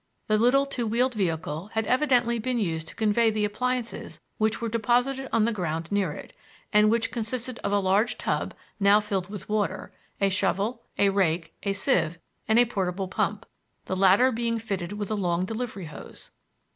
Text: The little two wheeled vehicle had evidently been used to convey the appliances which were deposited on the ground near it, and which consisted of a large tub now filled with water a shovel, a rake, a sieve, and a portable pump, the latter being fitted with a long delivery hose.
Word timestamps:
The 0.25 0.35
little 0.39 0.65
two 0.65 0.87
wheeled 0.87 1.13
vehicle 1.13 1.67
had 1.73 1.85
evidently 1.85 2.39
been 2.39 2.57
used 2.57 2.87
to 2.87 2.95
convey 2.95 3.29
the 3.29 3.45
appliances 3.45 4.19
which 4.39 4.59
were 4.59 4.67
deposited 4.67 5.29
on 5.31 5.43
the 5.43 5.51
ground 5.51 5.91
near 5.91 6.11
it, 6.11 6.33
and 6.73 6.89
which 6.89 7.11
consisted 7.11 7.59
of 7.59 7.71
a 7.71 7.77
large 7.77 8.17
tub 8.17 8.55
now 8.79 8.99
filled 8.99 9.29
with 9.29 9.47
water 9.47 9.93
a 10.19 10.29
shovel, 10.29 10.81
a 10.97 11.09
rake, 11.09 11.53
a 11.61 11.73
sieve, 11.73 12.17
and 12.47 12.57
a 12.57 12.65
portable 12.65 13.07
pump, 13.09 13.45
the 13.85 13.95
latter 13.95 14.31
being 14.31 14.57
fitted 14.57 14.93
with 14.93 15.11
a 15.11 15.13
long 15.13 15.45
delivery 15.45 15.85
hose. 15.85 16.31